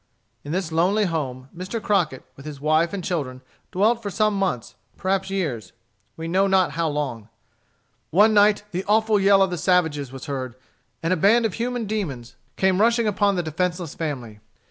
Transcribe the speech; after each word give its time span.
In 0.43 0.51
this 0.51 0.71
lonely 0.71 1.05
home, 1.05 1.47
Mr. 1.55 1.79
Crockett, 1.79 2.23
with 2.35 2.43
his 2.43 2.59
wife 2.59 2.91
and 2.91 3.03
children, 3.03 3.41
dwelt 3.71 4.01
for 4.01 4.09
some 4.09 4.33
months, 4.33 4.73
perhaps 4.97 5.29
years 5.29 5.73
we 6.17 6.27
know 6.27 6.47
not 6.47 6.71
how 6.71 6.87
long. 6.87 7.29
One 8.09 8.33
night, 8.33 8.63
the 8.71 8.83
awful 8.85 9.19
yell 9.19 9.43
of 9.43 9.51
the 9.51 9.59
savage 9.59 9.99
was 10.11 10.25
heard, 10.25 10.55
and 11.03 11.13
a 11.13 11.15
band 11.15 11.45
of 11.45 11.53
human 11.53 11.85
demons 11.85 12.35
came 12.57 12.81
rushing 12.81 13.05
upon 13.05 13.35
the 13.35 13.43
defenceless 13.43 13.93
family. 13.93 14.39